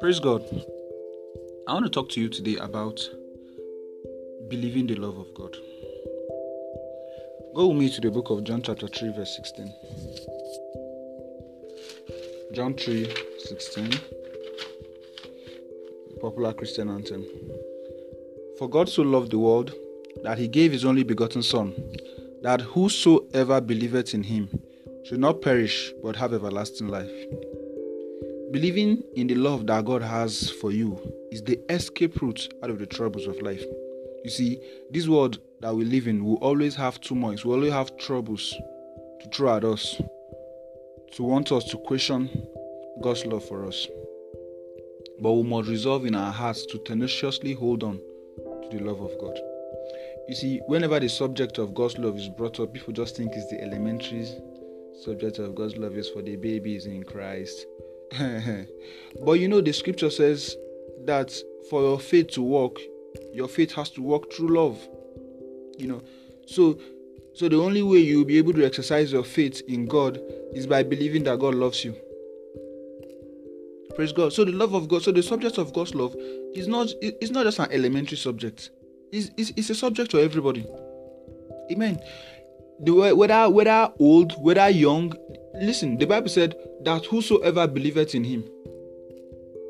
Praise 0.00 0.18
God. 0.18 0.42
I 1.68 1.74
want 1.74 1.84
to 1.84 1.90
talk 1.90 2.08
to 2.10 2.22
you 2.22 2.30
today 2.30 2.56
about 2.56 3.06
believing 4.48 4.86
the 4.86 4.94
love 4.94 5.18
of 5.18 5.34
God. 5.34 5.54
Go 7.54 7.68
with 7.68 7.76
me 7.76 7.90
to 7.90 8.00
the 8.00 8.10
book 8.10 8.30
of 8.30 8.42
John, 8.44 8.62
chapter 8.62 8.88
3, 8.88 9.12
verse 9.12 9.36
16. 9.36 9.74
John 12.54 12.72
3 12.72 13.14
16. 13.44 13.90
Popular 16.22 16.54
Christian 16.54 16.88
anthem. 16.88 17.26
For 18.58 18.70
God 18.70 18.88
so 18.88 19.02
loved 19.02 19.32
the 19.32 19.38
world 19.38 19.74
that 20.22 20.38
he 20.38 20.48
gave 20.48 20.72
his 20.72 20.86
only 20.86 21.02
begotten 21.02 21.42
Son, 21.42 21.74
that 22.40 22.62
whosoever 22.62 23.60
believeth 23.60 24.14
in 24.14 24.22
him 24.22 24.48
should 25.04 25.20
not 25.20 25.42
perish 25.42 25.92
but 26.02 26.16
have 26.16 26.32
everlasting 26.32 26.88
life. 26.88 27.10
Believing 28.52 29.04
in 29.14 29.28
the 29.28 29.36
love 29.36 29.68
that 29.68 29.84
God 29.84 30.02
has 30.02 30.50
for 30.50 30.72
you 30.72 30.98
is 31.30 31.40
the 31.40 31.60
escape 31.72 32.20
route 32.20 32.52
out 32.64 32.70
of 32.70 32.80
the 32.80 32.86
troubles 32.86 33.28
of 33.28 33.40
life. 33.42 33.64
You 34.24 34.30
see, 34.30 34.60
this 34.90 35.06
world 35.06 35.38
that 35.60 35.72
we 35.72 35.84
live 35.84 36.08
in 36.08 36.24
will 36.24 36.38
always 36.38 36.74
have 36.74 37.00
turmoils, 37.00 37.44
will 37.44 37.54
always 37.54 37.72
have 37.72 37.96
troubles 37.96 38.52
to 39.20 39.28
throw 39.32 39.56
at 39.56 39.64
us, 39.64 40.02
to 41.12 41.22
want 41.22 41.52
us 41.52 41.62
to 41.66 41.76
question 41.76 42.28
God's 43.00 43.24
love 43.24 43.44
for 43.44 43.64
us. 43.66 43.86
But 45.20 45.32
we 45.32 45.44
must 45.44 45.68
resolve 45.68 46.04
in 46.04 46.16
our 46.16 46.32
hearts 46.32 46.66
to 46.66 46.78
tenaciously 46.78 47.52
hold 47.52 47.84
on 47.84 48.00
to 48.68 48.76
the 48.76 48.82
love 48.82 49.00
of 49.00 49.16
God. 49.20 49.38
You 50.28 50.34
see, 50.34 50.60
whenever 50.66 50.98
the 50.98 51.08
subject 51.08 51.58
of 51.58 51.72
God's 51.72 51.98
love 51.98 52.16
is 52.16 52.28
brought 52.28 52.58
up, 52.58 52.74
people 52.74 52.94
just 52.94 53.16
think 53.16 53.32
it's 53.34 53.48
the 53.48 53.62
elementary 53.62 54.26
subject 55.04 55.38
of 55.38 55.54
God's 55.54 55.76
love 55.76 55.96
is 55.96 56.08
for 56.08 56.20
the 56.20 56.34
babies 56.34 56.86
in 56.86 57.04
Christ 57.04 57.64
but 59.24 59.32
you 59.32 59.48
know, 59.48 59.60
the 59.60 59.72
scripture 59.72 60.10
says 60.10 60.56
that 61.04 61.32
for 61.68 61.82
your 61.82 62.00
faith 62.00 62.28
to 62.32 62.42
work, 62.42 62.76
your 63.32 63.48
faith 63.48 63.72
has 63.72 63.90
to 63.90 64.02
work 64.02 64.32
through 64.32 64.56
love. 64.56 64.88
You 65.78 65.88
know, 65.88 66.02
so 66.46 66.78
so 67.34 67.48
the 67.48 67.60
only 67.60 67.82
way 67.82 67.98
you'll 67.98 68.24
be 68.24 68.38
able 68.38 68.52
to 68.54 68.64
exercise 68.64 69.12
your 69.12 69.24
faith 69.24 69.62
in 69.68 69.86
God 69.86 70.20
is 70.52 70.66
by 70.66 70.82
believing 70.82 71.24
that 71.24 71.38
God 71.38 71.54
loves 71.54 71.84
you. 71.84 71.96
Praise 73.94 74.12
God. 74.12 74.32
So 74.32 74.44
the 74.44 74.52
love 74.52 74.74
of 74.74 74.88
God, 74.88 75.02
so 75.02 75.12
the 75.12 75.22
subject 75.22 75.58
of 75.58 75.72
God's 75.72 75.94
love 75.94 76.14
is 76.54 76.68
not 76.68 76.88
it's 77.00 77.30
not 77.30 77.44
just 77.44 77.58
an 77.58 77.70
elementary 77.72 78.16
subject. 78.16 78.70
It's, 79.12 79.30
it's, 79.36 79.52
it's 79.56 79.70
a 79.70 79.74
subject 79.74 80.12
for 80.12 80.20
everybody. 80.20 80.66
Amen. 81.70 82.00
The, 82.80 83.14
whether 83.14 83.50
whether 83.50 83.92
old, 83.98 84.32
whether 84.42 84.68
young, 84.68 85.12
listen, 85.60 85.98
the 85.98 86.06
Bible 86.06 86.28
said 86.28 86.56
that 86.82 87.04
whosoever 87.06 87.66
believeth 87.66 88.14
in 88.14 88.24
him. 88.24 88.44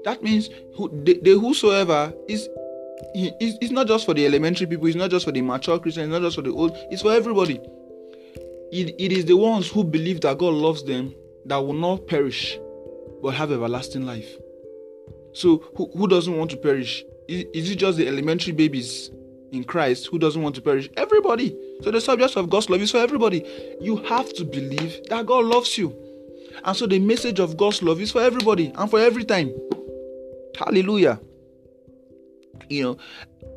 That 0.05 0.23
means 0.23 0.49
who, 0.77 0.89
the, 1.05 1.21
the 1.23 1.39
whosoever 1.39 2.13
is 2.29 2.49
it's 3.15 3.73
not 3.73 3.87
just 3.87 4.05
for 4.05 4.15
the 4.15 4.27
elementary 4.27 4.67
people, 4.67 4.87
it's 4.87 4.97
not 4.97 5.11
just 5.11 5.25
for 5.25 5.33
the 5.33 5.41
mature 5.41 5.79
Christians, 5.79 6.07
it's 6.07 6.13
not 6.13 6.23
just 6.23 6.37
for 6.37 6.43
the 6.43 6.51
old, 6.51 6.73
it's 6.91 7.03
for 7.03 7.13
everybody. 7.13 7.61
It, 8.73 8.95
it 8.99 9.13
is 9.13 9.25
the 9.25 9.37
ones 9.37 9.69
who 9.69 9.83
believe 9.85 10.21
that 10.21 10.39
God 10.39 10.55
loves 10.55 10.85
them 10.85 11.15
that 11.47 11.57
will 11.57 11.75
not 11.75 12.07
perish 12.07 12.59
but 13.23 13.35
have 13.35 13.53
everlasting 13.53 14.07
life. 14.07 14.37
So, 15.33 15.65
who, 15.77 15.91
who 15.97 16.09
doesn't 16.09 16.37
want 16.37 16.51
to 16.53 16.57
perish? 16.57 17.05
Is, 17.29 17.45
is 17.55 17.71
it 17.71 17.77
just 17.77 17.99
the 17.99 18.07
elementary 18.07 18.53
babies 18.53 19.11
in 19.53 19.65
Christ 19.65 20.09
who 20.09 20.19
doesn't 20.19 20.43
want 20.43 20.55
to 20.57 20.61
perish? 20.61 20.89
Everybody. 20.97 21.57
So, 21.83 21.91
the 21.91 22.01
subject 22.01 22.37
of 22.37 22.51
God's 22.51 22.71
love 22.71 22.81
is 22.81 22.91
for 22.91 22.99
everybody. 22.99 23.45
You 23.81 23.97
have 23.97 24.33
to 24.35 24.45
believe 24.45 25.01
that 25.09 25.27
God 25.27 25.45
loves 25.45 25.77
you. 25.79 25.97
And 26.65 26.77
so 26.77 26.87
the 26.87 26.99
message 26.99 27.41
of 27.41 27.57
God's 27.57 27.83
love 27.83 28.01
is 28.01 28.11
for 28.11 28.21
everybody 28.21 28.73
and 28.75 28.91
for 28.91 28.99
every 28.99 29.25
time. 29.25 29.53
Hallelujah. 30.57 31.21
You 32.69 32.83
know, 32.83 32.97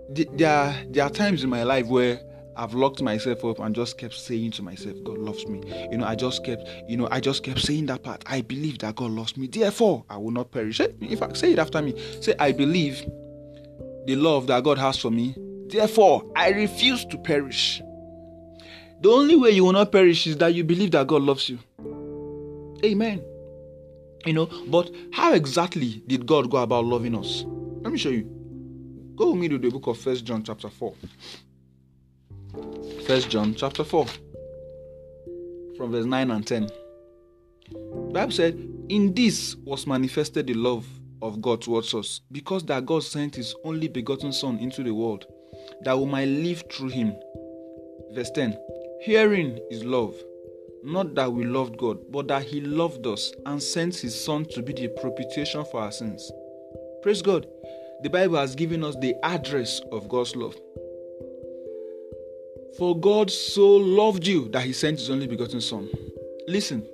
there 0.09 0.49
are, 0.49 0.75
there 0.89 1.03
are 1.03 1.09
times 1.09 1.43
in 1.43 1.49
my 1.49 1.63
life 1.63 1.87
where 1.87 2.21
I've 2.55 2.73
locked 2.73 3.01
myself 3.01 3.43
up 3.43 3.59
and 3.59 3.75
just 3.75 3.97
kept 3.97 4.13
saying 4.13 4.51
to 4.51 4.61
myself, 4.61 4.95
God 5.03 5.17
loves 5.17 5.45
me. 5.47 5.61
You 5.91 5.97
know, 5.97 6.05
I 6.05 6.15
just 6.15 6.45
kept, 6.45 6.67
you 6.87 6.97
know, 6.97 7.07
I 7.11 7.19
just 7.19 7.43
kept 7.43 7.59
saying 7.59 7.87
that 7.87 8.03
part. 8.03 8.23
I 8.27 8.41
believe 8.41 8.79
that 8.79 8.95
God 8.95 9.11
loves 9.11 9.35
me. 9.35 9.47
Therefore, 9.47 10.05
I 10.09 10.17
will 10.17 10.31
not 10.31 10.51
perish. 10.51 10.79
In 10.79 11.17
fact, 11.17 11.37
say 11.37 11.53
it 11.53 11.59
after 11.59 11.81
me. 11.81 11.99
Say, 12.21 12.35
I 12.39 12.51
believe 12.51 13.01
the 14.05 14.15
love 14.15 14.47
that 14.47 14.63
God 14.63 14.77
has 14.77 14.97
for 14.97 15.11
me. 15.11 15.35
Therefore, 15.73 16.31
I 16.35 16.51
refuse 16.51 17.03
to 17.06 17.17
perish. 17.17 17.81
The 19.01 19.09
only 19.09 19.35
way 19.35 19.50
you 19.50 19.66
will 19.66 19.73
not 19.73 19.91
perish 19.91 20.28
is 20.28 20.38
that 20.38 20.53
you 20.53 20.63
believe 20.63 20.91
that 20.91 21.07
God 21.07 21.23
loves 21.23 21.50
you. 21.50 21.57
Amen. 22.85 23.23
You 24.23 24.33
know, 24.33 24.45
but 24.67 24.91
how 25.13 25.33
exactly 25.33 26.03
did 26.06 26.28
God 26.28 26.51
go 26.51 26.57
about 26.57 26.85
loving 26.85 27.17
us? 27.17 27.44
Let 27.81 27.91
me 27.91 27.97
show 27.97 28.09
you. 28.09 28.29
Go 29.16 29.31
with 29.31 29.39
me 29.39 29.50
to 29.50 29.57
the 29.57 29.72
book 29.72 29.88
of 29.88 29.97
First 29.97 30.25
John 30.25 30.44
chapter 30.44 30.69
4. 30.69 30.94
First 33.07 33.31
John 33.31 33.56
chapter 33.56 33.83
4. 33.83 34.06
From 35.75 35.91
verse 35.91 36.06
9 36.06 36.29
and 36.29 36.45
10. 36.45 36.69
The 37.72 38.12
Bible 38.13 38.31
said, 38.31 38.53
In 38.89 39.12
this 39.16 39.56
was 39.56 39.88
manifested 39.88 40.45
the 40.45 40.53
love 40.53 40.88
of 41.23 41.41
God 41.41 41.63
towards 41.63 41.95
us, 41.95 42.22
because 42.31 42.63
that 42.66 42.85
God 42.85 43.01
sent 43.01 43.38
his 43.38 43.56
only 43.63 43.88
begotten 43.88 44.31
Son 44.31 44.59
into 44.59 44.83
the 44.83 44.94
world, 44.94 45.25
that 45.81 45.97
we 45.97 46.06
might 46.06 46.28
live 46.28 46.63
through 46.72 46.90
him. 46.90 47.16
Verse 48.12 48.31
10. 48.31 48.57
Hearing 49.01 49.59
is 49.69 49.84
love 49.84 50.16
not 50.84 51.16
that 51.16 51.31
we 51.31 51.46
loved 51.46 51.78
God, 51.78 52.00
but 52.12 52.28
that 52.28 52.44
He 52.44 52.59
loved 52.59 53.07
us 53.07 53.34
and 53.46 53.63
sent 53.63 53.96
His 53.96 54.22
Son 54.22 54.46
to 54.46 54.62
be 54.62 54.74
the 54.74 54.90
propitiation 54.90 55.63
for 55.66 55.81
our 55.81 55.91
sins. 55.91 56.29
Praise 57.01 57.22
God. 57.22 57.47
The 58.01 58.09
Bible 58.09 58.38
has 58.38 58.53
given 58.53 58.84
us 58.84 58.96
the 58.97 59.16
address 59.24 59.81
of 59.91 60.09
God's 60.09 60.35
love. 60.35 60.56
For 62.78 63.00
God 63.00 63.31
so 63.31 63.78
loved 63.78 64.28
you 64.28 64.50
that 64.50 64.63
He 64.63 64.74
sent 64.74 65.00
His 65.00 65.09
only 65.09 65.28
begotten 65.28 65.62
Son. 65.62 65.90
Listen, 66.47 66.85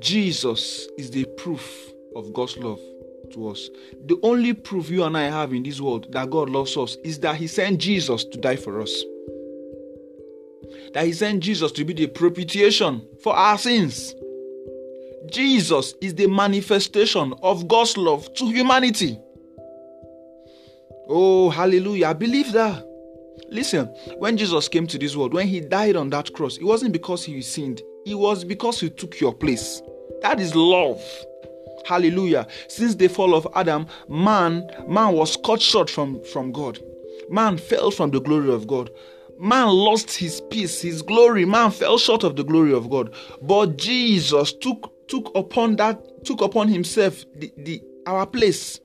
Jesus 0.00 0.88
is 0.98 1.10
the 1.10 1.24
proof 1.36 1.92
of 2.16 2.32
God's 2.32 2.56
love 2.58 2.80
to 3.32 3.48
us. 3.48 3.68
The 4.06 4.18
only 4.22 4.52
proof 4.52 4.90
you 4.90 5.04
and 5.04 5.16
I 5.16 5.24
have 5.24 5.52
in 5.52 5.62
this 5.62 5.80
world 5.80 6.12
that 6.12 6.30
God 6.30 6.50
loves 6.50 6.76
us 6.76 6.96
is 7.04 7.18
that 7.20 7.36
He 7.36 7.46
sent 7.46 7.80
Jesus 7.80 8.24
to 8.24 8.38
die 8.38 8.56
for 8.56 8.80
us 8.80 9.04
that 10.94 11.06
he 11.06 11.12
sent 11.12 11.42
Jesus 11.42 11.72
to 11.72 11.84
be 11.84 11.92
the 11.92 12.06
propitiation 12.06 13.06
for 13.22 13.34
our 13.34 13.58
sins. 13.58 14.14
Jesus 15.30 15.94
is 16.00 16.14
the 16.14 16.26
manifestation 16.26 17.32
of 17.42 17.68
God's 17.68 17.96
love 17.96 18.32
to 18.34 18.46
humanity. 18.46 19.18
Oh, 21.08 21.50
hallelujah. 21.50 22.08
I 22.08 22.12
believe 22.12 22.52
that. 22.52 22.86
Listen, 23.48 23.86
when 24.18 24.36
Jesus 24.36 24.68
came 24.68 24.86
to 24.86 24.98
this 24.98 25.16
world, 25.16 25.34
when 25.34 25.46
he 25.46 25.60
died 25.60 25.96
on 25.96 26.10
that 26.10 26.32
cross, 26.32 26.56
it 26.56 26.64
wasn't 26.64 26.92
because 26.92 27.24
he 27.24 27.40
sinned, 27.42 27.82
it 28.06 28.14
was 28.14 28.44
because 28.44 28.80
he 28.80 28.90
took 28.90 29.20
your 29.20 29.32
place. 29.32 29.82
That 30.22 30.40
is 30.40 30.54
love. 30.54 31.02
Hallelujah. 31.86 32.46
Since 32.68 32.96
the 32.96 33.08
fall 33.08 33.34
of 33.34 33.46
Adam, 33.54 33.86
man, 34.08 34.68
man 34.88 35.14
was 35.14 35.36
cut 35.44 35.60
short 35.60 35.90
from, 35.90 36.22
from 36.24 36.52
God. 36.52 36.78
Man 37.30 37.58
fell 37.58 37.90
from 37.90 38.10
the 38.10 38.20
glory 38.20 38.52
of 38.52 38.66
God 38.66 38.90
man 39.42 39.66
lost 39.66 40.14
his 40.14 40.40
peace, 40.50 40.80
his 40.80 41.02
glory. 41.02 41.44
Man 41.44 41.72
fell 41.72 41.98
short 41.98 42.22
of 42.22 42.36
the 42.36 42.44
glory 42.44 42.72
of 42.72 42.88
God. 42.88 43.12
But 43.42 43.76
Jesus 43.76 44.52
took 44.52 44.92
took 45.08 45.30
upon 45.34 45.76
that 45.76 46.24
took 46.24 46.40
upon 46.40 46.68
himself 46.68 47.24
the, 47.34 47.52
the 47.58 47.82
our 48.06 48.26
place. 48.26 48.80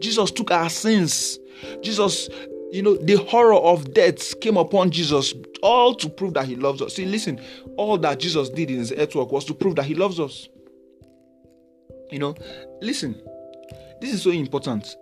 Jesus 0.00 0.30
took 0.30 0.50
our 0.50 0.68
sins. 0.68 1.38
Jesus, 1.80 2.28
you 2.70 2.82
know, 2.82 2.96
the 2.96 3.16
horror 3.16 3.54
of 3.54 3.92
death 3.94 4.38
came 4.40 4.56
upon 4.56 4.90
Jesus, 4.90 5.34
all 5.62 5.94
to 5.94 6.08
prove 6.08 6.34
that 6.34 6.46
he 6.46 6.56
loves 6.56 6.82
us. 6.82 6.94
See, 6.94 7.04
listen, 7.04 7.40
all 7.76 7.98
that 7.98 8.20
Jesus 8.20 8.48
did 8.48 8.70
in 8.70 8.78
his 8.78 8.92
earth 8.92 9.14
work 9.14 9.32
was 9.32 9.44
to 9.46 9.54
prove 9.54 9.76
that 9.76 9.84
he 9.84 9.94
loves 9.94 10.20
us. 10.20 10.48
You 12.12 12.18
know, 12.18 12.34
listen, 12.82 13.20
this 14.00 14.12
is 14.12 14.22
so 14.22 14.30
important 14.30 14.96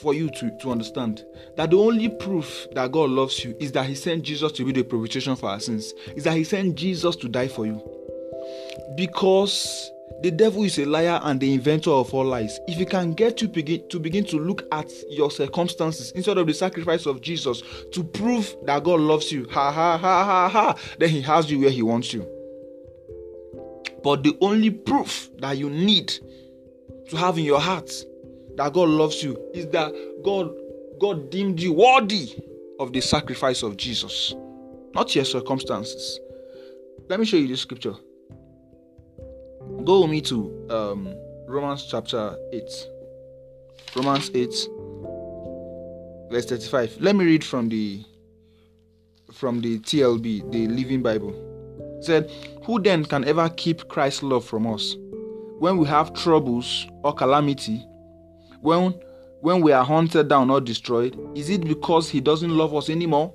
for 0.00 0.12
you 0.12 0.28
to, 0.30 0.50
to 0.58 0.72
understand 0.72 1.24
that 1.56 1.70
the 1.70 1.76
only 1.76 2.08
proof 2.08 2.66
that 2.72 2.90
God 2.90 3.10
loves 3.10 3.44
you 3.44 3.56
is 3.60 3.70
that 3.72 3.86
He 3.86 3.94
sent 3.94 4.24
Jesus 4.24 4.50
to 4.52 4.64
be 4.64 4.72
the 4.72 4.82
propitiation 4.82 5.36
for 5.36 5.50
our 5.50 5.60
sins, 5.60 5.92
is 6.16 6.24
that 6.24 6.36
He 6.36 6.44
sent 6.44 6.74
Jesus 6.74 7.14
to 7.16 7.28
die 7.28 7.48
for 7.48 7.64
you. 7.64 7.80
Because 8.96 9.90
the 10.22 10.30
devil 10.30 10.64
is 10.64 10.78
a 10.78 10.84
liar 10.84 11.20
and 11.24 11.40
the 11.40 11.52
inventor 11.52 11.90
of 11.90 12.12
all 12.12 12.24
lies. 12.24 12.58
If 12.68 12.78
he 12.78 12.84
can 12.84 13.12
get 13.12 13.40
you 13.40 13.48
begin, 13.48 13.88
to 13.88 13.98
begin 13.98 14.24
to 14.26 14.38
look 14.38 14.66
at 14.72 14.90
your 15.10 15.30
circumstances 15.30 16.12
instead 16.12 16.38
of 16.38 16.46
the 16.46 16.54
sacrifice 16.54 17.06
of 17.06 17.20
Jesus 17.20 17.62
to 17.92 18.04
prove 18.04 18.54
that 18.64 18.84
God 18.84 19.00
loves 19.00 19.32
you, 19.32 19.48
ha 19.50 19.72
ha 19.72 19.98
ha 19.98 20.24
ha 20.24 20.48
ha, 20.48 20.78
then 20.98 21.08
he 21.08 21.22
has 21.22 21.50
you 21.50 21.60
where 21.60 21.70
he 21.70 21.82
wants 21.82 22.12
you. 22.12 22.28
But 24.02 24.22
the 24.22 24.36
only 24.40 24.70
proof 24.70 25.30
that 25.38 25.58
you 25.58 25.70
need 25.70 26.12
to 27.12 27.18
have 27.18 27.36
in 27.36 27.44
your 27.44 27.60
heart 27.60 27.92
that 28.56 28.72
God 28.72 28.88
loves 28.88 29.22
you 29.22 29.38
is 29.52 29.66
that 29.68 29.92
God 30.24 30.50
God 30.98 31.30
deemed 31.30 31.60
you 31.60 31.74
worthy 31.74 32.34
of 32.80 32.92
the 32.94 33.02
sacrifice 33.02 33.62
of 33.62 33.76
Jesus, 33.76 34.34
not 34.94 35.14
your 35.14 35.26
circumstances. 35.26 36.18
Let 37.08 37.20
me 37.20 37.26
show 37.26 37.36
you 37.36 37.48
this 37.48 37.60
scripture. 37.60 37.94
Go 39.84 40.02
with 40.02 40.10
me 40.10 40.22
to 40.22 40.66
um, 40.70 41.14
Romans 41.46 41.86
chapter 41.90 42.34
8. 42.52 42.62
Romans 43.94 44.30
8, 44.32 44.48
verse 46.30 46.46
35. 46.46 46.96
Let 47.00 47.14
me 47.14 47.26
read 47.26 47.44
from 47.44 47.68
the 47.68 48.02
from 49.32 49.60
the 49.60 49.80
TLB, 49.80 50.50
the 50.50 50.66
Living 50.68 51.02
Bible. 51.02 51.34
It 51.98 52.04
said, 52.04 52.30
Who 52.64 52.80
then 52.80 53.04
can 53.04 53.24
ever 53.24 53.50
keep 53.50 53.88
Christ's 53.88 54.22
love 54.22 54.46
from 54.46 54.66
us? 54.66 54.96
When 55.62 55.76
we 55.76 55.86
have 55.86 56.12
troubles 56.12 56.88
or 57.04 57.14
calamity, 57.14 57.86
when 58.62 59.00
when 59.42 59.60
we 59.60 59.70
are 59.70 59.84
hunted 59.84 60.26
down 60.26 60.50
or 60.50 60.60
destroyed, 60.60 61.16
is 61.36 61.50
it 61.50 61.64
because 61.64 62.10
he 62.10 62.20
doesn't 62.20 62.50
love 62.50 62.74
us 62.74 62.90
anymore? 62.90 63.32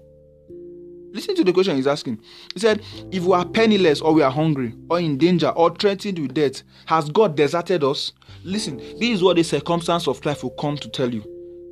Listen 1.13 1.35
to 1.35 1.45
the 1.45 1.53
question 1.53 1.77
he's 1.77 1.87
asking. 1.87 2.19
He 2.53 2.59
said, 2.59 2.83
If 3.13 3.23
we 3.23 3.31
are 3.31 3.45
penniless 3.45 4.01
or 4.01 4.11
we 4.13 4.23
are 4.23 4.29
hungry 4.29 4.75
or 4.89 4.99
in 4.99 5.17
danger 5.17 5.47
or 5.51 5.73
threatened 5.73 6.19
with 6.19 6.33
death, 6.33 6.63
has 6.87 7.09
God 7.09 7.37
deserted 7.37 7.81
us? 7.85 8.11
Listen, 8.43 8.75
this 8.75 9.09
is 9.09 9.23
what 9.23 9.37
the 9.37 9.43
circumstance 9.43 10.05
of 10.05 10.25
life 10.25 10.43
will 10.43 10.49
come 10.49 10.75
to 10.79 10.89
tell 10.89 11.13
you. 11.13 11.23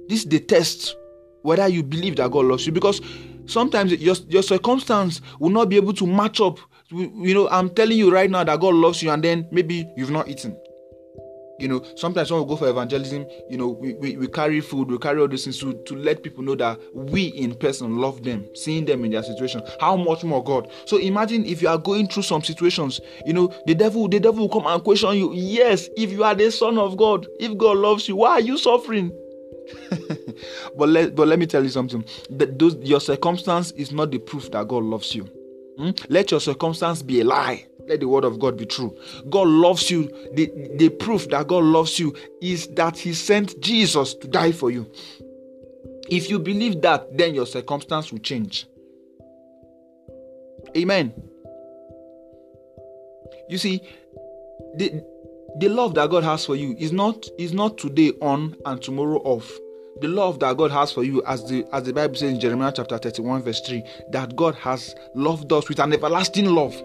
This 0.07 0.23
test 0.23 0.95
whether 1.41 1.67
you 1.67 1.83
believe 1.83 2.15
that 2.15 2.31
God 2.31 2.45
loves 2.45 2.65
you 2.65 2.71
because 2.71 3.01
sometimes 3.45 3.91
your, 3.91 4.15
your 4.29 4.41
circumstance 4.41 5.19
will 5.37 5.49
not 5.49 5.67
be 5.67 5.75
able 5.75 5.91
to 5.95 6.07
match 6.07 6.39
up. 6.39 6.59
You 6.91 7.33
know, 7.33 7.49
I'm 7.49 7.69
telling 7.69 7.97
you 7.97 8.11
right 8.11 8.29
now 8.29 8.43
that 8.43 8.59
God 8.59 8.75
loves 8.75 9.01
you, 9.01 9.11
and 9.11 9.23
then 9.23 9.47
maybe 9.51 9.89
you've 9.95 10.11
not 10.11 10.27
eaten. 10.27 10.55
You 11.57 11.69
know, 11.69 11.85
sometimes 11.95 12.31
when 12.31 12.41
we 12.41 12.47
go 12.47 12.57
for 12.57 12.67
evangelism, 12.67 13.25
you 13.49 13.57
know, 13.57 13.69
we, 13.69 13.93
we, 13.93 14.17
we 14.17 14.27
carry 14.27 14.59
food, 14.59 14.91
we 14.91 14.97
carry 14.97 15.21
all 15.21 15.27
these 15.27 15.45
things 15.45 15.57
to, 15.59 15.73
to 15.85 15.95
let 15.95 16.21
people 16.21 16.43
know 16.43 16.55
that 16.55 16.77
we 16.93 17.27
in 17.27 17.55
person 17.55 17.97
love 17.97 18.23
them, 18.23 18.45
seeing 18.55 18.83
them 18.83 19.05
in 19.05 19.11
their 19.11 19.23
situation. 19.23 19.61
How 19.79 19.95
much 19.95 20.25
more 20.25 20.43
God? 20.43 20.69
So 20.85 20.97
imagine 20.97 21.45
if 21.45 21.61
you 21.61 21.69
are 21.69 21.77
going 21.77 22.07
through 22.07 22.23
some 22.23 22.43
situations, 22.43 22.99
you 23.25 23.31
know, 23.31 23.53
the 23.67 23.73
devil, 23.73 24.09
the 24.09 24.19
devil 24.19 24.41
will 24.47 24.61
come 24.61 24.67
and 24.67 24.83
question 24.83 25.13
you. 25.13 25.33
Yes, 25.33 25.87
if 25.95 26.11
you 26.11 26.25
are 26.25 26.35
the 26.35 26.51
son 26.51 26.77
of 26.77 26.97
God, 26.97 27.25
if 27.39 27.57
God 27.57 27.77
loves 27.77 28.07
you, 28.09 28.17
why 28.17 28.31
are 28.31 28.41
you 28.41 28.57
suffering? 28.57 29.11
but 30.77 30.89
let 30.89 31.15
but 31.15 31.27
let 31.27 31.39
me 31.39 31.45
tell 31.45 31.63
you 31.63 31.69
something. 31.69 32.03
That 32.29 32.59
those 32.59 32.75
your 32.75 32.99
circumstance 32.99 33.71
is 33.71 33.91
not 33.91 34.11
the 34.11 34.19
proof 34.19 34.51
that 34.51 34.67
God 34.67 34.83
loves 34.83 35.15
you. 35.15 35.27
Hmm? 35.77 35.91
Let 36.09 36.31
your 36.31 36.39
circumstance 36.39 37.01
be 37.01 37.21
a 37.21 37.25
lie. 37.25 37.65
Let 37.87 37.99
the 37.99 38.07
word 38.07 38.23
of 38.23 38.39
God 38.39 38.57
be 38.57 38.65
true. 38.65 38.97
God 39.29 39.47
loves 39.47 39.91
you. 39.91 40.07
The, 40.33 40.51
the 40.77 40.89
proof 40.89 41.29
that 41.29 41.47
God 41.47 41.63
loves 41.63 41.99
you 41.99 42.15
is 42.41 42.67
that 42.69 42.97
He 42.97 43.13
sent 43.13 43.59
Jesus 43.61 44.13
to 44.15 44.27
die 44.27 44.51
for 44.51 44.71
you. 44.71 44.89
If 46.09 46.29
you 46.29 46.39
believe 46.39 46.81
that, 46.81 47.17
then 47.17 47.35
your 47.35 47.45
circumstance 47.45 48.11
will 48.11 48.19
change. 48.19 48.67
Amen. 50.75 51.13
You 53.49 53.57
see, 53.57 53.81
the, 54.75 55.03
the 55.59 55.69
love 55.69 55.95
that 55.95 56.09
God 56.09 56.23
has 56.23 56.45
for 56.45 56.55
you 56.55 56.75
is 56.77 56.91
not 56.91 57.27
is 57.37 57.53
not 57.53 57.77
today 57.77 58.11
on 58.21 58.55
and 58.65 58.81
tomorrow 58.81 59.19
off. 59.19 59.51
The 60.01 60.09
love 60.09 60.39
that 60.41 60.57
God 60.57 60.71
has 60.71 60.91
for 60.91 61.05
you, 61.05 61.23
as 61.25 61.47
the 61.47 61.65
as 61.71 61.83
the 61.83 61.93
Bible 61.93 62.15
says 62.15 62.33
in 62.33 62.39
Jeremiah 62.39 62.73
chapter 62.75 62.97
31, 62.97 63.43
verse 63.43 63.61
3, 63.61 63.81
that 64.11 64.35
God 64.35 64.53
has 64.55 64.93
loved 65.13 65.53
us 65.53 65.69
with 65.69 65.79
an 65.79 65.93
everlasting 65.93 66.47
love. 66.47 66.75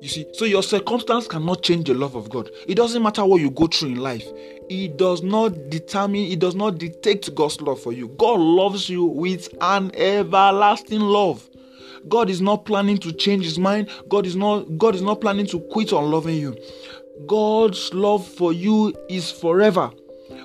You 0.00 0.08
see, 0.08 0.26
so 0.32 0.44
your 0.44 0.62
circumstance 0.62 1.26
cannot 1.26 1.64
change 1.64 1.88
the 1.88 1.94
love 1.94 2.14
of 2.14 2.30
God. 2.30 2.48
It 2.68 2.76
doesn't 2.76 3.02
matter 3.02 3.24
what 3.24 3.40
you 3.40 3.50
go 3.50 3.66
through 3.66 3.88
in 3.88 3.96
life. 3.96 4.24
It 4.68 4.96
does 4.98 5.24
not 5.24 5.68
determine, 5.68 6.26
it 6.26 6.38
does 6.38 6.54
not 6.54 6.78
dictate 6.78 7.34
God's 7.34 7.60
love 7.60 7.80
for 7.80 7.92
you. 7.92 8.06
God 8.18 8.38
loves 8.38 8.88
you 8.88 9.04
with 9.04 9.48
an 9.60 9.90
everlasting 9.96 11.00
love. 11.00 11.50
God 12.08 12.30
is 12.30 12.40
not 12.40 12.66
planning 12.66 12.98
to 12.98 13.12
change 13.12 13.44
his 13.44 13.58
mind. 13.58 13.90
God 14.08 14.26
is 14.26 14.36
not 14.36 14.78
God 14.78 14.94
is 14.94 15.02
not 15.02 15.20
planning 15.20 15.46
to 15.46 15.58
quit 15.58 15.92
on 15.92 16.08
loving 16.08 16.36
you. 16.36 16.56
God's 17.26 17.92
love 17.92 18.24
for 18.24 18.52
you 18.52 18.94
is 19.08 19.32
forever. 19.32 19.90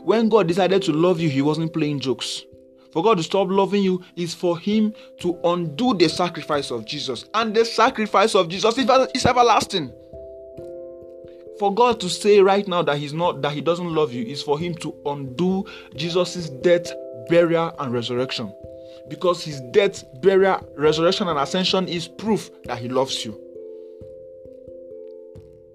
When 0.04 0.30
God 0.30 0.48
decided 0.48 0.82
to 0.84 0.94
love 0.94 1.20
you, 1.20 1.30
he 1.30 1.42
wasn't 1.42 1.74
playing 1.74 2.00
jokes. 2.00 2.44
For 2.92 3.02
God 3.02 3.18
to 3.18 3.24
stop 3.24 3.48
loving 3.50 3.84
you 3.84 4.04
is 4.16 4.34
for 4.34 4.60
Him 4.60 4.94
to 5.20 5.40
undo 5.46 5.94
the 5.94 6.10
sacrifice 6.10 6.72
of 6.72 6.86
Jesus. 6.86 7.26
And 7.34 7.56
the 7.56 7.64
sacrifice 7.64 8.36
of 8.36 8.50
Jesus 8.50 8.78
is 8.78 9.26
everlasting. 9.26 9.94
For 11.58 11.74
God 11.74 12.00
to 12.02 12.10
say 12.10 12.42
right 12.42 12.68
now 12.68 12.82
that 12.82 12.98
He's 12.98 13.14
not, 13.14 13.42
that 13.44 13.54
He 13.54 13.62
doesn't 13.62 13.94
love 13.94 14.12
you, 14.12 14.26
is 14.26 14.42
for 14.42 14.60
Him 14.60 14.76
to 14.76 14.94
undo 15.06 15.66
Jesus' 15.96 16.50
death, 16.50 16.92
burial, 17.30 17.74
and 17.80 17.94
resurrection. 17.94 18.54
Because 19.08 19.44
His 19.44 19.62
death, 19.72 20.04
burial, 20.22 20.68
resurrection, 20.76 21.30
and 21.30 21.40
ascension 21.40 21.88
is 21.88 22.08
proof 22.08 22.50
that 22.66 22.80
He 22.80 22.90
loves 22.90 23.24
you. 23.24 23.40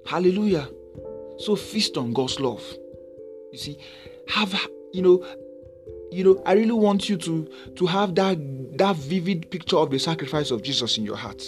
Hallelujah. 0.07 0.69
So 1.39 1.57
feast 1.57 1.97
on 1.97 2.13
God's 2.13 2.41
love. 2.41 2.63
You 3.53 3.59
see, 3.59 3.79
have 4.29 4.55
you 4.93 5.03
know 5.03 5.25
you 6.11 6.25
know 6.25 6.43
i 6.47 6.53
really 6.53 6.73
want 6.73 7.09
you 7.09 7.17
to 7.17 7.49
to 7.75 7.87
have 7.87 8.15
that 8.15 8.39
that 8.79 8.97
vivid 8.97 9.51
picture 9.51 9.77
of 9.77 9.91
the 9.91 9.99
sacrifice 9.99 10.51
of 10.51 10.63
jesus 10.63 10.99
in 10.99 11.05
your 11.05 11.17
heart. 11.17 11.43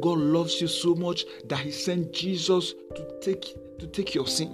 God 0.00 0.18
loves 0.18 0.60
you 0.60 0.68
so 0.68 0.94
much 0.94 1.24
that 1.46 1.58
he 1.60 1.70
sent 1.70 2.12
jesus 2.12 2.74
to 2.94 3.18
take 3.22 3.56
to 3.78 3.86
take 3.86 4.14
your 4.14 4.26
sin. 4.26 4.48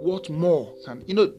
What 0.00 0.28
more 0.28 0.74
can 0.84 1.02
you 1.06 1.14
know 1.14 1.32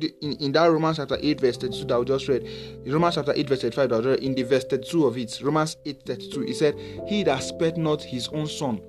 in, 0.00 0.32
in 0.38 0.52
that 0.52 0.66
Romans 0.66 0.96
chapter 0.96 1.18
8, 1.20 1.40
verse 1.40 1.56
32 1.56 1.84
that 1.86 1.98
we 1.98 2.04
just 2.04 2.28
read, 2.28 2.48
Romans 2.86 3.14
chapter 3.14 3.32
8, 3.34 3.48
verse 3.48 3.62
35 3.62 3.88
that 3.90 4.04
read, 4.04 4.18
in 4.20 4.34
the 4.34 4.42
verse 4.42 4.64
32 4.64 5.06
of 5.06 5.16
it, 5.16 5.40
Romans 5.42 5.76
8, 5.84 6.02
32, 6.06 6.40
he 6.40 6.54
said, 6.54 6.74
He 7.08 7.22
that 7.24 7.42
spared 7.42 7.76
not 7.76 8.02
his 8.02 8.28
own 8.28 8.46
son, 8.46 8.80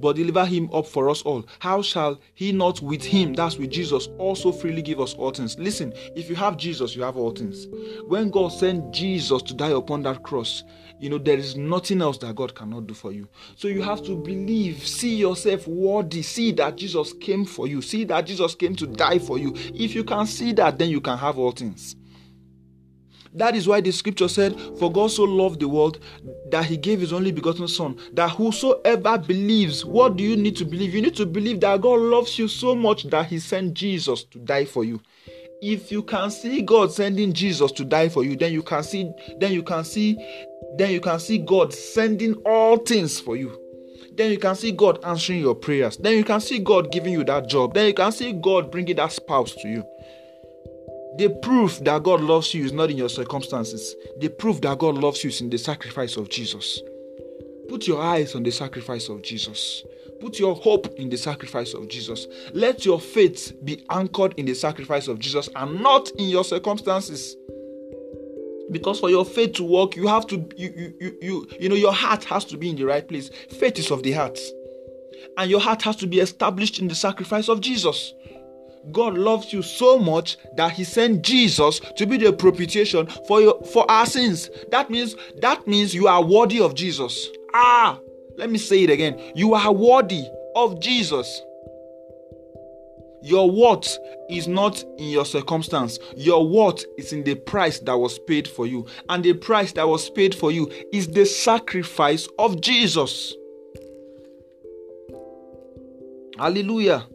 but 0.00 0.16
deliver 0.16 0.44
him 0.44 0.68
up 0.72 0.86
for 0.86 1.08
us 1.10 1.22
all. 1.22 1.44
How 1.58 1.82
shall 1.82 2.20
he 2.34 2.52
not 2.52 2.80
with 2.80 3.02
him, 3.02 3.34
that's 3.34 3.56
with 3.56 3.70
Jesus, 3.70 4.08
also 4.18 4.52
freely 4.52 4.82
give 4.82 5.00
us 5.00 5.14
all 5.14 5.30
things? 5.30 5.58
Listen, 5.58 5.92
if 6.14 6.28
you 6.28 6.36
have 6.36 6.56
Jesus, 6.56 6.94
you 6.96 7.02
have 7.02 7.16
all 7.16 7.30
things. 7.30 7.66
When 8.06 8.30
God 8.30 8.48
sent 8.48 8.92
Jesus 8.92 9.42
to 9.42 9.54
die 9.54 9.70
upon 9.70 10.02
that 10.02 10.22
cross, 10.22 10.64
you 10.98 11.10
know, 11.10 11.18
there 11.18 11.38
is 11.38 11.56
nothing 11.56 12.02
else 12.02 12.18
that 12.18 12.34
God 12.34 12.54
cannot 12.54 12.86
do 12.86 12.94
for 12.94 13.12
you. 13.12 13.28
So 13.56 13.68
you 13.68 13.82
have 13.82 14.02
to 14.04 14.16
believe, 14.16 14.86
see 14.86 15.16
yourself 15.16 15.66
worthy, 15.66 16.22
see 16.22 16.52
that 16.52 16.76
Jesus 16.76 17.12
came 17.14 17.44
for 17.44 17.66
you, 17.66 17.82
see 17.82 18.04
that 18.04 18.26
Jesus 18.26 18.54
came 18.54 18.74
to 18.76 18.86
die 18.86 19.18
for 19.18 19.38
you. 19.38 19.52
If 19.74 19.94
you 19.94 20.04
can 20.04 20.26
see 20.26 20.52
that, 20.54 20.78
then 20.78 20.90
you 20.90 21.00
can 21.00 21.18
have 21.18 21.38
all 21.38 21.52
things. 21.52 21.96
That 23.34 23.54
is 23.54 23.68
why 23.68 23.80
the 23.80 23.92
scripture 23.92 24.28
said, 24.28 24.58
For 24.78 24.90
God 24.90 25.10
so 25.10 25.24
loved 25.24 25.60
the 25.60 25.68
world 25.68 26.00
that 26.50 26.64
he 26.64 26.76
gave 26.76 27.00
his 27.00 27.12
only 27.12 27.30
begotten 27.30 27.68
Son, 27.68 27.98
that 28.14 28.30
whosoever 28.30 29.18
believes, 29.18 29.84
what 29.84 30.16
do 30.16 30.24
you 30.24 30.36
need 30.36 30.56
to 30.56 30.64
believe? 30.64 30.94
You 30.94 31.02
need 31.02 31.16
to 31.16 31.26
believe 31.26 31.60
that 31.60 31.80
God 31.80 32.00
loves 32.00 32.38
you 32.38 32.48
so 32.48 32.74
much 32.74 33.04
that 33.04 33.26
he 33.26 33.38
sent 33.38 33.74
Jesus 33.74 34.24
to 34.24 34.38
die 34.38 34.64
for 34.64 34.84
you. 34.84 35.00
If 35.60 35.90
you 35.90 36.04
can 36.04 36.30
see 36.30 36.62
God 36.62 36.92
sending 36.92 37.32
Jesus 37.32 37.72
to 37.72 37.84
die 37.84 38.08
for 38.08 38.24
you, 38.24 38.36
then 38.36 38.52
you 38.52 38.62
can 38.62 38.82
see, 38.84 39.10
then 39.40 39.52
you 39.52 39.62
can 39.62 39.84
see, 39.84 40.16
then 40.78 40.92
you 40.92 41.00
can 41.00 41.18
see 41.18 41.38
God 41.38 41.74
sending 41.74 42.34
all 42.46 42.76
things 42.76 43.20
for 43.20 43.36
you 43.36 43.58
then 44.18 44.32
you 44.32 44.38
can 44.38 44.56
see 44.56 44.72
God 44.72 44.98
answering 45.04 45.38
your 45.38 45.54
prayers. 45.54 45.96
Then 45.96 46.16
you 46.16 46.24
can 46.24 46.40
see 46.40 46.58
God 46.58 46.90
giving 46.90 47.12
you 47.12 47.22
that 47.24 47.48
job. 47.48 47.72
Then 47.72 47.86
you 47.86 47.94
can 47.94 48.10
see 48.10 48.32
God 48.32 48.72
bringing 48.72 48.96
that 48.96 49.12
spouse 49.12 49.54
to 49.54 49.68
you. 49.68 49.84
The 51.18 51.38
proof 51.40 51.78
that 51.84 52.02
God 52.02 52.20
loves 52.20 52.52
you 52.52 52.64
is 52.64 52.72
not 52.72 52.90
in 52.90 52.96
your 52.96 53.08
circumstances. 53.08 53.94
The 54.18 54.28
proof 54.28 54.60
that 54.62 54.78
God 54.78 54.96
loves 54.96 55.22
you 55.22 55.30
is 55.30 55.40
in 55.40 55.50
the 55.50 55.56
sacrifice 55.56 56.16
of 56.16 56.28
Jesus. 56.30 56.80
Put 57.68 57.86
your 57.86 58.02
eyes 58.02 58.34
on 58.34 58.42
the 58.42 58.50
sacrifice 58.50 59.08
of 59.08 59.22
Jesus. 59.22 59.84
Put 60.20 60.40
your 60.40 60.56
hope 60.56 60.88
in 60.96 61.08
the 61.08 61.16
sacrifice 61.16 61.72
of 61.74 61.88
Jesus. 61.88 62.26
Let 62.52 62.84
your 62.84 63.00
faith 63.00 63.52
be 63.64 63.84
anchored 63.88 64.34
in 64.36 64.46
the 64.46 64.54
sacrifice 64.54 65.06
of 65.06 65.20
Jesus 65.20 65.48
and 65.54 65.80
not 65.80 66.10
in 66.18 66.28
your 66.28 66.44
circumstances. 66.44 67.36
Because 68.70 69.00
for 69.00 69.10
your 69.10 69.24
faith 69.24 69.54
to 69.54 69.64
work, 69.64 69.96
you 69.96 70.06
have 70.06 70.26
to 70.28 70.48
you 70.56 70.94
you 71.00 71.18
you 71.22 71.48
you 71.60 71.68
know 71.68 71.74
your 71.74 71.92
heart 71.92 72.24
has 72.24 72.44
to 72.46 72.56
be 72.56 72.70
in 72.70 72.76
the 72.76 72.84
right 72.84 73.06
place. 73.06 73.30
Faith 73.58 73.78
is 73.78 73.90
of 73.90 74.02
the 74.02 74.12
heart. 74.12 74.38
And 75.36 75.50
your 75.50 75.60
heart 75.60 75.82
has 75.82 75.96
to 75.96 76.06
be 76.06 76.20
established 76.20 76.78
in 76.78 76.88
the 76.88 76.94
sacrifice 76.94 77.48
of 77.48 77.60
Jesus. 77.60 78.14
God 78.92 79.14
loves 79.14 79.52
you 79.52 79.62
so 79.62 79.98
much 79.98 80.38
that 80.56 80.72
he 80.72 80.84
sent 80.84 81.22
Jesus 81.22 81.80
to 81.96 82.06
be 82.06 82.16
the 82.16 82.32
propitiation 82.32 83.06
for 83.26 83.40
your 83.40 83.62
for 83.72 83.90
our 83.90 84.06
sins. 84.06 84.50
That 84.70 84.90
means 84.90 85.16
that 85.40 85.66
means 85.66 85.94
you 85.94 86.08
are 86.08 86.24
worthy 86.24 86.60
of 86.60 86.74
Jesus. 86.74 87.28
Ah, 87.54 87.98
let 88.36 88.50
me 88.50 88.58
say 88.58 88.84
it 88.84 88.90
again. 88.90 89.20
You 89.34 89.54
are 89.54 89.72
worthy 89.72 90.24
of 90.54 90.80
Jesus. 90.80 91.42
Your 93.28 93.50
worth 93.50 93.98
is 94.30 94.48
not 94.48 94.82
in 94.96 95.10
your 95.10 95.26
circumstance. 95.26 95.98
Your 96.16 96.48
worth 96.48 96.86
is 96.96 97.12
in 97.12 97.24
the 97.24 97.34
price 97.34 97.78
that 97.80 97.98
was 97.98 98.18
paid 98.18 98.48
for 98.48 98.66
you. 98.66 98.86
And 99.10 99.22
the 99.22 99.34
price 99.34 99.72
that 99.72 99.86
was 99.86 100.08
paid 100.08 100.34
for 100.34 100.50
you 100.50 100.72
is 100.94 101.08
the 101.08 101.26
sacrifice 101.26 102.26
of 102.38 102.62
Jesus. 102.62 103.34
Hallelujah. 106.38 107.06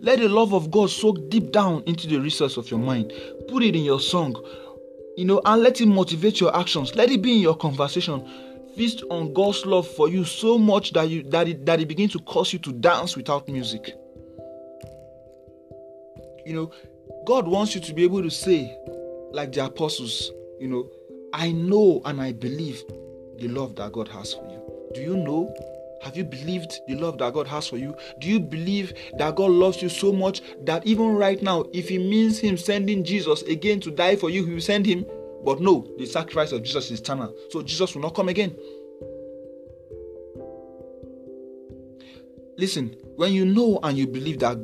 Let 0.00 0.18
the 0.18 0.28
love 0.28 0.52
of 0.52 0.70
God 0.70 0.90
soak 0.90 1.30
deep 1.30 1.52
down 1.52 1.82
into 1.86 2.06
the 2.06 2.18
recess 2.18 2.58
of 2.58 2.70
your 2.70 2.80
mind. 2.80 3.14
Put 3.48 3.62
it 3.62 3.74
in 3.74 3.82
your 3.82 4.00
song, 4.00 4.34
you 5.16 5.24
know, 5.24 5.40
and 5.46 5.62
let 5.62 5.80
it 5.80 5.86
motivate 5.86 6.38
your 6.38 6.54
actions. 6.54 6.94
Let 6.94 7.10
it 7.10 7.22
be 7.22 7.36
in 7.36 7.40
your 7.40 7.56
conversation. 7.56 8.28
Feast 8.76 9.04
on 9.10 9.32
God's 9.32 9.64
love 9.64 9.88
for 9.88 10.10
you 10.10 10.26
so 10.26 10.58
much 10.58 10.92
that 10.92 11.08
you 11.08 11.22
that 11.30 11.48
it 11.48 11.64
that 11.64 11.80
it 11.80 11.88
begins 11.88 12.12
to 12.12 12.18
cause 12.18 12.52
you 12.52 12.58
to 12.58 12.72
dance 12.72 13.16
without 13.16 13.48
music. 13.48 13.94
You 16.46 16.54
know, 16.54 16.70
God 17.24 17.48
wants 17.48 17.74
you 17.74 17.80
to 17.80 17.92
be 17.92 18.04
able 18.04 18.22
to 18.22 18.30
say, 18.30 18.72
like 19.32 19.50
the 19.50 19.64
apostles, 19.64 20.30
you 20.60 20.68
know, 20.68 20.88
I 21.32 21.50
know 21.50 22.00
and 22.04 22.20
I 22.20 22.30
believe 22.30 22.84
the 23.38 23.48
love 23.48 23.74
that 23.76 23.90
God 23.90 24.06
has 24.06 24.34
for 24.34 24.48
you. 24.48 24.62
Do 24.94 25.00
you 25.00 25.16
know? 25.16 25.52
Have 26.02 26.16
you 26.16 26.22
believed 26.22 26.78
the 26.86 26.94
love 26.94 27.18
that 27.18 27.34
God 27.34 27.48
has 27.48 27.66
for 27.66 27.78
you? 27.78 27.96
Do 28.20 28.28
you 28.28 28.38
believe 28.38 28.92
that 29.18 29.34
God 29.34 29.50
loves 29.50 29.82
you 29.82 29.88
so 29.88 30.12
much 30.12 30.40
that 30.64 30.86
even 30.86 31.16
right 31.16 31.42
now, 31.42 31.64
if 31.72 31.90
it 31.90 31.98
means 31.98 32.38
Him 32.38 32.56
sending 32.56 33.02
Jesus 33.02 33.42
again 33.42 33.80
to 33.80 33.90
die 33.90 34.14
for 34.14 34.30
you, 34.30 34.46
He 34.46 34.54
will 34.54 34.60
send 34.60 34.86
Him? 34.86 35.04
But 35.44 35.60
no, 35.60 35.84
the 35.98 36.06
sacrifice 36.06 36.52
of 36.52 36.62
Jesus 36.62 36.92
is 36.92 37.00
eternal. 37.00 37.34
So 37.50 37.60
Jesus 37.62 37.92
will 37.92 38.02
not 38.02 38.14
come 38.14 38.28
again. 38.28 38.54
Listen, 42.56 42.94
when 43.16 43.32
you 43.32 43.44
know 43.44 43.80
and 43.82 43.98
you 43.98 44.06
believe 44.06 44.38
that, 44.38 44.58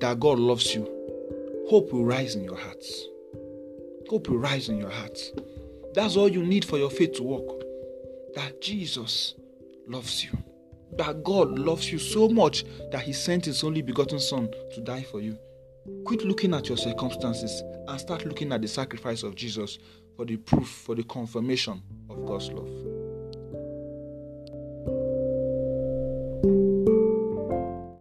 that 0.00 0.18
God 0.18 0.40
loves 0.40 0.74
you, 0.74 0.97
hope 1.68 1.92
will 1.92 2.04
rise 2.04 2.34
in 2.34 2.44
your 2.44 2.56
hearts. 2.56 3.06
Hope 4.08 4.28
will 4.28 4.38
rise 4.38 4.68
in 4.70 4.78
your 4.78 4.90
hearts. 4.90 5.32
That's 5.94 6.16
all 6.16 6.28
you 6.28 6.42
need 6.42 6.64
for 6.64 6.78
your 6.78 6.90
faith 6.90 7.14
to 7.14 7.22
work. 7.22 7.62
That 8.34 8.60
Jesus 8.62 9.34
loves 9.86 10.24
you. 10.24 10.30
That 10.96 11.22
God 11.22 11.58
loves 11.58 11.92
you 11.92 11.98
so 11.98 12.28
much 12.28 12.64
that 12.90 13.02
He 13.02 13.12
sent 13.12 13.44
His 13.44 13.62
only 13.62 13.82
begotten 13.82 14.18
Son 14.18 14.48
to 14.74 14.80
die 14.80 15.02
for 15.02 15.20
you. 15.20 15.38
Quit 16.04 16.24
looking 16.24 16.54
at 16.54 16.68
your 16.68 16.78
circumstances 16.78 17.62
and 17.86 18.00
start 18.00 18.24
looking 18.24 18.52
at 18.52 18.62
the 18.62 18.68
sacrifice 18.68 19.22
of 19.22 19.34
Jesus 19.34 19.78
for 20.16 20.24
the 20.24 20.36
proof, 20.36 20.68
for 20.68 20.94
the 20.94 21.04
confirmation 21.04 21.82
of 22.08 22.24
God's 22.26 22.50
love. 22.50 22.87